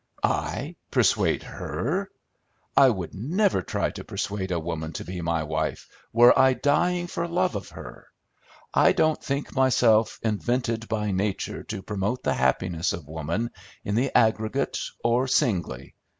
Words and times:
"I 0.23 0.77
persuade 0.89 1.43
her! 1.43 2.09
I 2.75 2.89
would 2.89 3.13
never 3.13 3.61
try 3.61 3.91
to 3.91 4.03
persuade 4.03 4.49
a 4.49 4.59
woman 4.59 4.93
to 4.93 5.05
be 5.05 5.21
my 5.21 5.43
wife 5.43 5.87
were 6.11 6.33
I 6.35 6.53
dying 6.55 7.05
for 7.05 7.27
love 7.27 7.55
of 7.55 7.69
her! 7.69 8.07
I 8.73 8.93
don't 8.93 9.23
think 9.23 9.55
myself 9.55 10.17
invented 10.23 10.87
by 10.89 11.11
nature 11.11 11.61
to 11.65 11.83
promote 11.83 12.23
the 12.23 12.33
happiness 12.33 12.93
of 12.93 13.05
woman, 13.07 13.51
in 13.85 13.93
the 13.93 14.09
aggregate 14.17 14.79
or 15.03 15.27
singly. 15.27 15.93